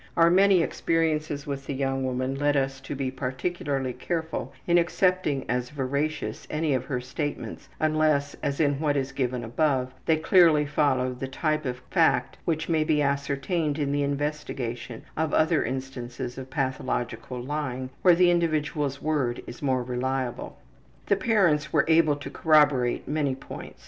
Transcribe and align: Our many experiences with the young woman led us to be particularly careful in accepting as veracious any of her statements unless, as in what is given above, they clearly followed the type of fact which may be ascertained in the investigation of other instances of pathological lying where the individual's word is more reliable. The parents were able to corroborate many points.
Our 0.17 0.31
many 0.31 0.63
experiences 0.63 1.45
with 1.45 1.67
the 1.67 1.75
young 1.75 2.03
woman 2.03 2.33
led 2.33 2.57
us 2.57 2.79
to 2.81 2.95
be 2.95 3.11
particularly 3.11 3.93
careful 3.93 4.51
in 4.65 4.79
accepting 4.79 5.45
as 5.47 5.69
veracious 5.69 6.47
any 6.49 6.73
of 6.73 6.85
her 6.85 6.99
statements 6.99 7.69
unless, 7.79 8.33
as 8.41 8.59
in 8.59 8.79
what 8.79 8.97
is 8.97 9.11
given 9.11 9.43
above, 9.43 9.93
they 10.07 10.17
clearly 10.17 10.65
followed 10.65 11.19
the 11.19 11.27
type 11.27 11.65
of 11.65 11.83
fact 11.91 12.39
which 12.45 12.67
may 12.67 12.83
be 12.83 13.03
ascertained 13.03 13.77
in 13.77 13.91
the 13.91 14.01
investigation 14.01 15.03
of 15.15 15.35
other 15.35 15.63
instances 15.63 16.35
of 16.35 16.49
pathological 16.49 17.39
lying 17.39 17.91
where 18.01 18.15
the 18.15 18.31
individual's 18.31 19.03
word 19.03 19.43
is 19.45 19.61
more 19.61 19.83
reliable. 19.83 20.57
The 21.05 21.15
parents 21.15 21.71
were 21.71 21.85
able 21.87 22.15
to 22.15 22.31
corroborate 22.31 23.07
many 23.07 23.35
points. 23.35 23.77